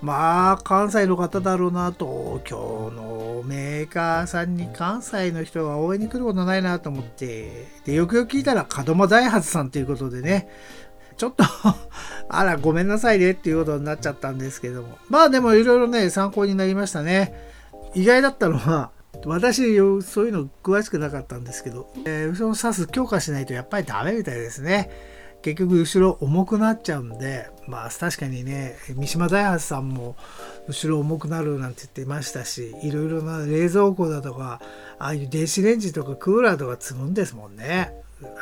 [0.03, 10.49] まあ、関西の方だろうな、東京のメーカーさんに関西の人が応援に来ることないなと思って、で、よくよく聞いたら、門間大発さんということでね、
[11.17, 11.45] ちょっと
[12.29, 14.99] あら、ごめんなさいねっていうことになっちゃったんですけども。
[15.09, 17.33] まあでもいろいろね、参考になりましたね。
[17.95, 18.91] 意外だったのは、
[19.27, 24.91] 私、そういうの詳しくなかったんですけど、えー、後ろの刺す強化しないとやっぱりダメみたいですね。
[25.45, 30.17] 結局後ろ重くなっちゃうんで、まあ確かにね、三島大発さんも
[30.69, 34.63] 後ろ重くなるなんて言ってましたし、いろいろな冷蔵庫だとか、
[34.99, 37.93] ああいう電子レンジとかクーラーとか積むんですもんね。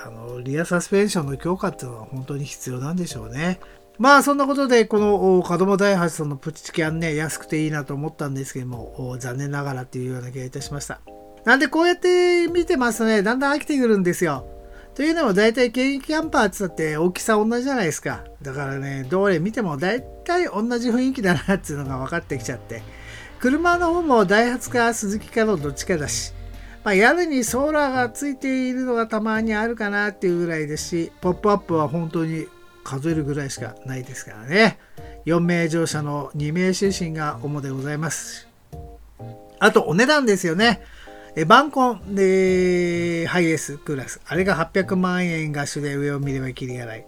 [0.04, 3.58] あの、リアサスペンションの強化っていうのは本当に必要なんでしょうね。
[3.98, 11.00] まあそんなことでこの門間大発さんのプチチキャンね安くていいなと思ったんですけども残念ながらっていうような気がいたしました。
[11.44, 14.46] なんでこうやって見てますとねだんだん飽きてくるんですよ。
[14.94, 18.24] というのも大体現役キャンパーってったって大きさ同じじゃないですか。
[18.42, 22.82] だからねどれ見ても大体同じ雰囲気だなっていうのが分かってきちゃって。
[23.40, 26.32] 車の方もダイハツか鈴木かのどっちかだし。
[26.84, 32.46] まあ、屋根にソーラーがついているのがたまにあるかなっていうぐらいですし、ポップアップは本当に
[32.84, 34.78] 数えるぐらいしかないですからね。
[35.26, 38.48] 4名乗車の2名就寝が主でございます。
[39.58, 40.82] あと、お値段ですよね。
[41.34, 44.20] えバンコンでハイエースクラス。
[44.26, 47.06] あれが800万円が主で上を見ればきりがない。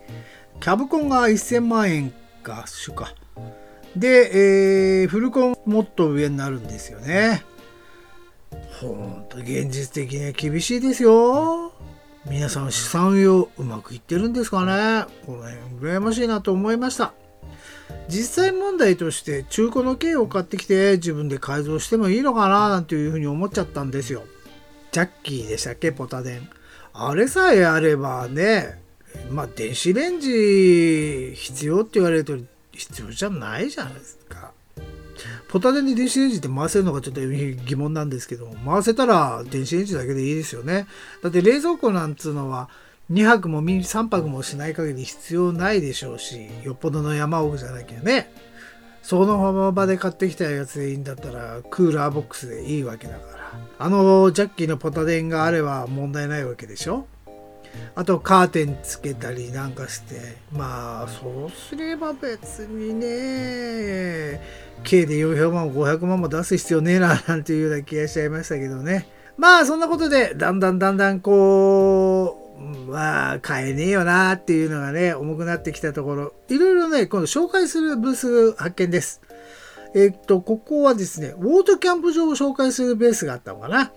[0.61, 3.15] キャブコンが1000万円が主か。
[3.95, 7.45] で、えー、フルコンもっと上になるんですよね。
[8.81, 11.74] ほんと現実的には厳しいですよ。
[12.27, 15.07] 皆さん資産運用うまくいってるんですかね？
[15.27, 17.13] この辺羨ましいなと思いました。
[18.09, 22.71] 実際問題として中古の軽を買ってきて自分で改造してもいいのかな？
[22.71, 24.23] なんていうふうに思っちゃったんですよ。
[24.91, 25.93] ジャッキーでしたっけ？
[25.93, 26.49] ポタデン。
[26.95, 28.81] あれさえあればね
[29.31, 32.39] まあ電子レンジ必要って言われると
[32.73, 34.54] 必要じゃないじゃないですか。
[35.55, 40.89] ポタ電で電子レンジって回せるのかちょっと疑問なんですけど回せたら電子レンジだけでいいですよね。
[41.23, 42.69] だって冷蔵庫なんつうのは
[43.13, 48.35] 2泊も3泊もしない限り必要ないでしょうしよっぽどの山奥じゃなきゃね。
[49.01, 53.53] その場で買ってきたやつでいいんだったらクーラーボックスでいいわけだから。
[53.79, 57.07] あのジャッキーのポタ電があれば問題ないわけでしょ。
[57.95, 60.37] あとカーテンつけたりなんかして。
[60.53, 64.41] まあそうすれば別にね
[64.83, 69.07] 計で400万も500万も出す必要ねえななんていうような気がしちゃいましたけどね。
[69.37, 76.33] まあそんなことでだんだんだんだんこうまあ買えねえよなっていうのがね重くなってきたところ。
[76.49, 79.21] いろいろね今度紹介するブース発見です。
[79.95, 83.93] えっとここはですねウォートキャンプ場を紹介するベースがあったのかな。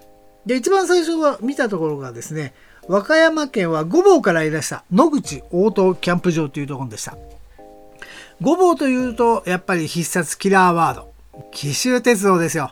[0.45, 2.53] で一番最初は見たところがですね
[2.88, 7.17] 和歌山県は御坊からいらした野口応答キャンプ場というところでした。
[8.41, 11.13] 御坊というとやっぱり必殺キラーワード。
[11.52, 12.71] 紀州鉄道ですよ。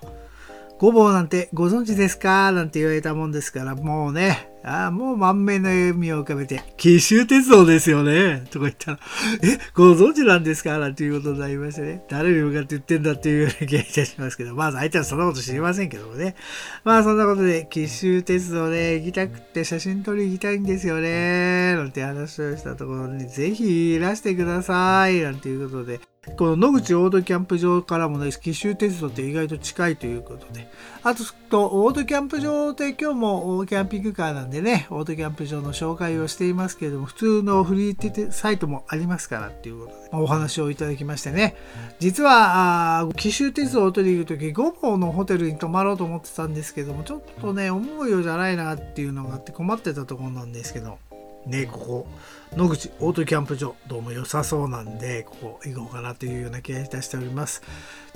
[0.80, 2.52] 御坊なんてご存知ですか？
[2.52, 8.46] なんて言われたもんですからもうねああ、もう満面の笑みを浮かべて、紀州鉄道ですよね。
[8.50, 9.00] とか言ったら、
[9.44, 10.80] え、ご存知なんですか？
[10.80, 12.04] なんていうことになりましてね。
[12.10, 16.36] 誰に向かって言ってんだっていうような気がいたしますけど、まず相手はそんなこと知りませんけどもね。
[16.84, 21.76] まあそんなことで、紀州鉄道で行きたくって写真撮り行きたいんですよね。
[21.76, 25.22] なんて話をしたところに、ぜひいらしてください。
[25.22, 26.00] なんていうことで、
[26.38, 30.68] この野口オートキャンプ場からもね、紀州鉄道って意外と近いということで、
[31.04, 41.56] あと、とオートキャンプ場って今日もキャンピングカーなんでね、オートキャンプ場の紹介をしていますけれども、普通のフリーサイトもありますからっていうことで、お話をいただきましてね、
[42.00, 50.98] 実は、紀州鉄道を取りに行くとき、五坊のホテルに泊まろうと思ってたんですけども、ちょっとね、思うようじゃないなっていうのがあって困ってたところなんですけど、
[51.46, 52.08] ね、ここ、
[52.56, 57.62] 野口オートキャンプ場、どうも良さそうなんで、ここ行こうかなというような気がいたしております。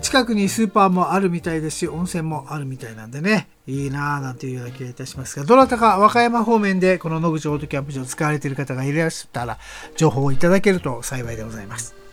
[0.02, 9.60] 近くにスーパーもあるみたいですし、温泉もあるみたいなんでね、いいなぁなんていうような気がいたしますが、どなたか和歌山方面でこの野口オートキャンプ場使われている方がいらっしゃったら、
[9.96, 12.09] 情報をいただけると幸いでございます。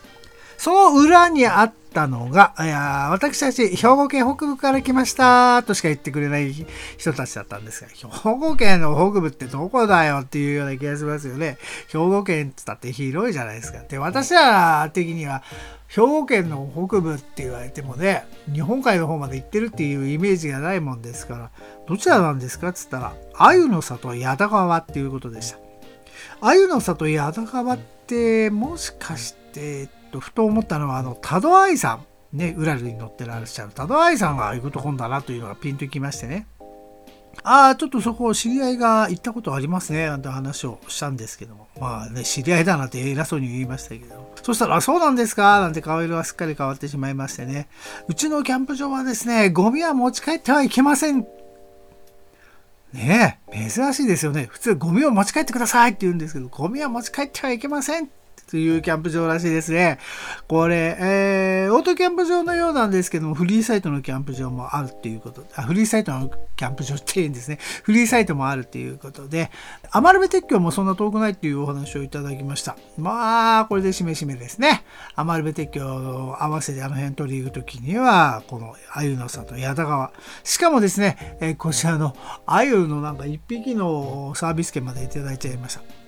[0.58, 6.52] その裏にあったのが、いや私たち兵庫県北部から来ましたとしか言ってくれない
[6.98, 11.58] 人たちだったんですが、兵庫県の北部ってどこだよっていうような気がしますよね。
[11.88, 13.80] 兵庫県って言ったって広いじゃないですか。
[13.88, 15.42] で、私ら的には、
[15.88, 21.50] 兵庫県の北部って言われてもね、日本海の方まで行ってるっていうイメージがないもんですから、
[21.86, 25.58] どちらなんですかっつったら、鮎の里矢田川っていうことでした。
[26.40, 32.00] 鮎の里矢田川ってもしかしてとふと思ったのはあの多度愛さ
[32.32, 36.46] んねうらるに乗ってらっしゃる多度愛さんが行くとこんだなというのがピンときましてね
[37.44, 41.68] ああ、ちょっとそこ知り合いが行ったことありますね、なんて話をしたんですけども。
[41.78, 44.34] まあね、知り合いだなって偉そうに言いましたけど。
[44.42, 45.60] そしたら、そうなんですか？
[45.60, 47.68] なんて顔色はすっかり変わってしまいましてね。
[48.08, 51.26] うちのキャンプ場はですね、ゴミは持ち帰ってはいけません。
[52.94, 54.48] ねえ、珍しいですよね。
[54.50, 58.08] 普通ゴミを持ち帰ってくださいって言うんですけど、ゴミは持ち帰ってはいけません
[58.48, 59.98] というキャンプ場らしいですね。
[60.46, 67.58] これ、えー、オートキャンプ場のようなんですけども、フリーサイトのキャンプ場もあるっていうこと、あ、フリーサイトのキャンプ場っていうんですね。
[67.82, 69.50] フリーサイトもあるっていうことで、
[69.90, 72.76] アマルベ鉄橋もそんな遠くないっていうお話をいただきました。
[72.96, 74.84] まあ、これでしめしめですね。
[75.16, 80.12] アマルベ鉄橋を合わせてあの辺取り行くときには、この鮎の里、矢田川。
[80.44, 86.05] しかもですね、えー、こちらの鮎のなんか一匹のサービス券までいただいちゃいました。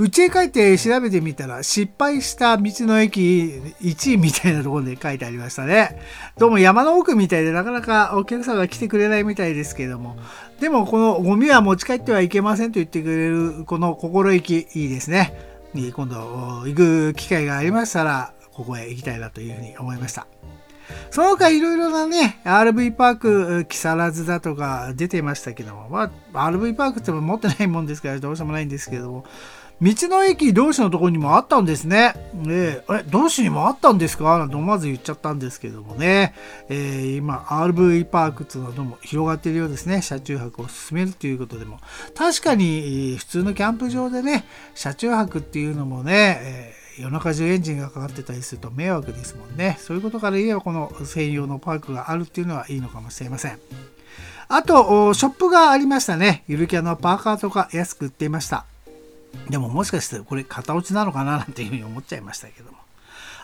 [0.00, 6.00] 家へ帰って調べてみたら失敗した道の駅1位みたいなところで書いてありましたね。
[6.38, 10.16] どうも山の奥みたいでなかなかお客さんが来てくれないみたいですけども。
[10.58, 15.34] でもこのゴミは持ち帰ってはいけませんと言ってくれるこの心意気いいですね。
[15.74, 20.26] 今度行く機会がありましたらここへ行きたいなというふうに思いました。
[21.10, 29.24] その他いろいろなね、RV パーク、木更津だとか出てましたけども、まあ、RV パークっても持ってないもんですからどうしようもないんですけども、
[29.82, 32.12] 道の駅同士のところにもあったんですね。
[32.46, 34.36] えー、え、同士にもあったんですか？
[34.38, 36.34] なんて思わず言っちゃったんですけどもね。
[36.68, 40.02] えー、今、RV パークっていうのも広がっているようですね。
[40.02, 41.80] 車中泊を進めるということでも。
[42.14, 49.78] 確かに、普通のキャンプ場でね、車中泊っていうのもね、えー、夜中中エンジンがかかってたりすると迷惑ですもんね。
[49.80, 53.58] そういうことから言えば、この専用のパークがあるっていうのはいいのかもしれません。
[54.48, 56.44] あと、ショップがありましたね。
[56.48, 58.66] ゆるキャのパーカーとか安く売っていました。
[59.48, 62.78] でももしかしてこれ型落ちなのかななんていうふうに思っちゃいましたけども。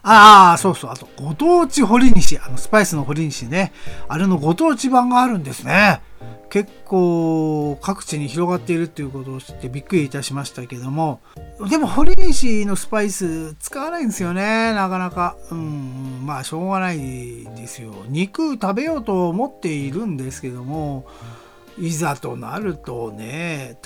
[0.08, 0.90] ああ、そうそう。
[0.92, 2.38] あと、ご当地堀西。
[2.38, 3.72] あの、スパイスの堀西ね。
[4.08, 6.00] あれのご当地版があるんですね。
[6.48, 11.20] 結構各地に広がっているっていうことを知ってびっくりいたしましたけども。
[11.68, 14.72] でも、堀西のスパイス使わないんですよね。
[14.74, 15.36] なかなか。
[15.50, 16.98] うん、まあ、しょうがない
[17.56, 17.92] ですよ。
[18.08, 21.04] 肉食べようと思っているんですけども、
[21.78, 23.78] いざとなるとね、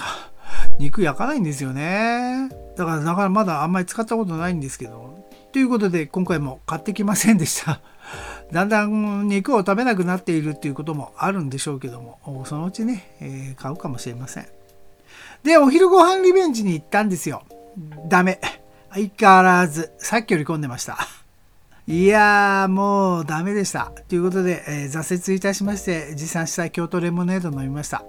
[0.79, 2.49] 肉焼かないんですよね。
[2.77, 5.21] だから、なかなかまだあんまり使ったことないんですけど。
[5.53, 7.81] ということで今回も買ってきませんでした。
[8.53, 14.47] だんだん肉を食べなくなっているっていうこともあるんでしょうけども、そのうちね、えー、買うかもしれません。
[15.43, 17.43] で、お昼ご飯リベンジに行ったんですよ。
[18.09, 18.41] ダメ。
[18.93, 20.99] 相変わらず、さっきより混んでました。
[21.87, 23.93] いやー、もうダメでした。
[24.09, 28.05] ということで、えー、挫折いたしまして、持参した京都レモネード飲みました。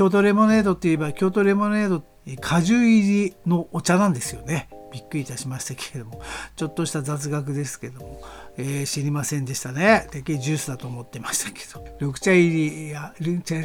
[0.00, 2.02] 京都レモネードって言えば、京都レモネード、
[2.40, 4.70] 果汁入りのお茶なんですよね。
[4.90, 6.22] びっくりいたしましたけれども。
[6.56, 8.22] ちょっとした雑学ですけども、
[8.56, 10.08] えー、知りませんでしたね。
[10.10, 11.84] てっきりジュースだと思ってましたけど。
[12.00, 13.56] 緑茶入りいや緑茶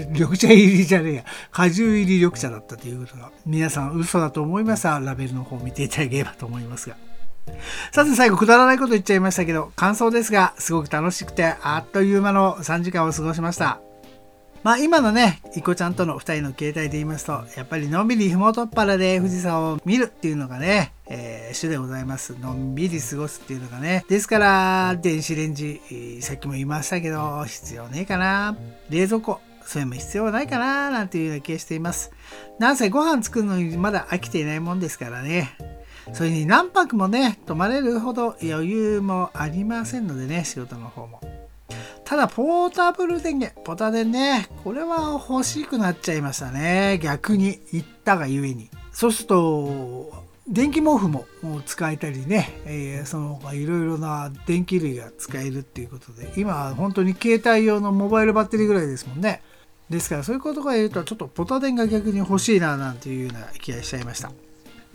[0.49, 1.25] 入りじゃねえや。
[1.51, 6.97] 果汁入り緑茶だったということが皆さん嘘だと思いますラベルの方を見ていただければと思いますが。
[7.93, 13.84] さて最後くだらないこと言っちゃいましたけど感想ですがすごく楽しくてあっという間の3時間を過ごしました。
[14.65, 22.35] まあ今のね、いこちゃんとの2人の携帯で言いますと、やっぱりのんびり麓っ腹で富士山を見るっていうのがね、えー、主でございます。
[22.39, 24.05] のんびり過ごすっていうのがね。
[24.09, 25.79] ですから、電子レンジ、
[26.21, 28.57] さっきも言いましたけど、必要ねえかな。
[28.89, 32.11] 冷蔵庫、それも必要ないかな、なんていうような気がしています。
[32.57, 35.55] なんせご飯作るのにまだ飽きていないもんですからね。
[36.13, 41.21] それに何泊もね、泊まれるほど余裕もありませんのでね、仕事の方も。
[42.05, 46.99] ただ、ポータブル電源、ポタ電ね、これは欲しくなっちゃいましたね。
[47.01, 48.69] 逆に、言ったがゆえに。
[48.91, 51.25] そうすると、電気毛布も
[51.65, 59.41] 使えたりね、えー、その他いろいろな電気類が使えるっていうことで、今本当に携帯用のモバイルバッテリーぐらいですもんね。
[59.89, 64.31] ですからそういうことが言うと、ちょっとポタ電が逆に欲しいななんていうような気がしちゃいました。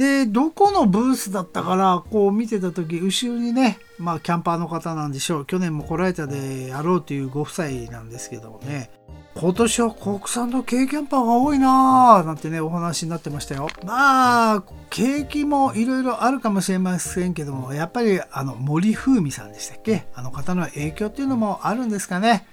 [0.01, 5.45] で、どこのブースだったから、こう見てた時、後ろにね、まあキャンパーの方なんでしょう。
[5.45, 8.91] 去年も来られたでやろうというご夫妻なんですけどもね。
[9.35, 13.69] 今年は国産の軽キャンパーが多いなぁなんてねお話になってましたよ。
[13.85, 20.07] まあ景気もいろいろあるかもしれませんけどもやっぱりあの森風美さんでしたっけ？
[20.15, 22.47] あの方の影響っていうのもあるんですかね。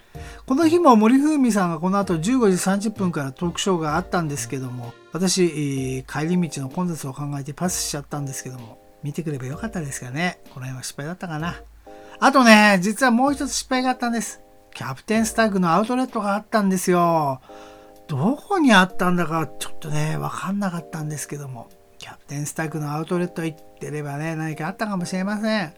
[0.45, 10.39] この日も森風美さんがこの後15時30分からトークショーがあったんですけども私帰り道の混雑を考えてパスしちゃったんですけども見てくればよかったですかね。
[10.53, 11.55] この辺は失敗だったかな。
[12.20, 14.41] あとね実はもう一つ失敗があったんです。
[14.74, 17.41] キャプテンスタッグのアウトレットがあったんですよ。
[18.07, 21.68] どこにあったんだかちょっとね分かんなかったんですけども。
[21.97, 25.74] キャプテンスタッグのアウトレット行ってればね何かあったかもしれません。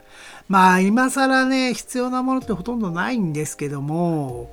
[0.48, 4.52] まあ今更ね必要なものってほとんどないんですけども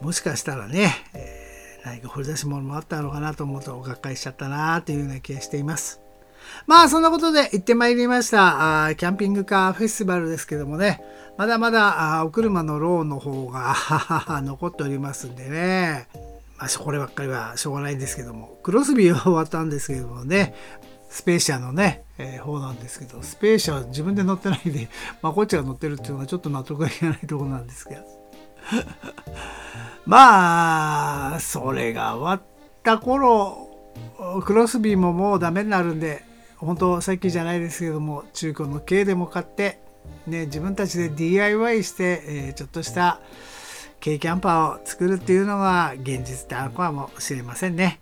[0.00, 1.47] もしかしたらね、えー、
[1.84, 6.00] 何か掘り出し物もあったのかなと思うとがっかりしちゃったなというような気がしています。
[6.66, 8.86] まあそんなことで行ってまいりました。
[8.86, 11.02] あキャンピングカーフェスティバルですけどもね。
[11.36, 13.74] まだまだあお車のローンの方が
[14.42, 16.08] 残っておりますんでね。
[16.58, 20.54] まあ、こればっかりはしょうがないんですけども、クロスビーは終わったんですけどもね、
[21.08, 24.88] スペーシアのね、えー、方なんですけど、スペーシアは自分で乗ってないんで、
[25.22, 28.17] まあ、こっちが乗ってるっていうのはちょっと納得がいかないところなんですけど。
[30.06, 32.48] まあ、それが終わっ
[32.82, 33.68] た頃、
[34.44, 36.24] クロスビーももうダメになるんで、
[36.56, 39.80] 本当さっきじゃないですけども、中古の軽でも買って、
[40.26, 43.20] ね、自分たちで DIY して、えー、ちょっとした
[44.02, 47.98] 軽キャンパーを作るっていうのが現実であるかもしれませんね。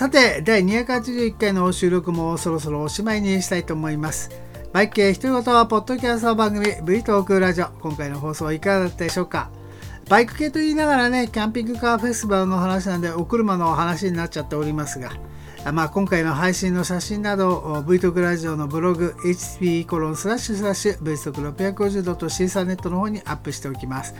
[0.00, 4.30] さて、第281回の収録もそろそろおしまいにしたいと思います。
[4.72, 7.66] バイク系独り言はポッドキャスト番組 V トークラジオ。
[7.82, 9.50] 今回の放送はいかがだったでしょうか？
[10.08, 15.10] バイク系と言いながらね、キャンピングカーフェスティバルの話なんで、お車の話になっちゃっておりますが、
[15.70, 24.14] まあ、今回の配信の写真など V トークラジオのブログ hp コロンスラッシュスラッシュ V トーク 650.C ネットの方にアップしておきます。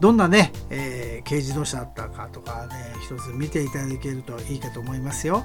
[0.00, 5.44] どんなね、えー、軽自動車だったかとかね、一つ見ていただけるといいかと思いますよ。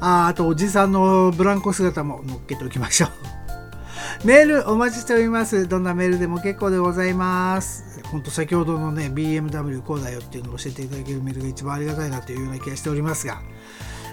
[0.00, 3.10] ああと、おじさんのブランコ姿も乗っけておきましょう。
[4.26, 5.68] メールお待ちしております。
[5.68, 8.00] どんなメールでも結構でございます。
[8.10, 13.40] ほんと先ほどのね、BMW こうだよっていうのを教えていただけるメールが一番ありがたいなというような気がしておりますが、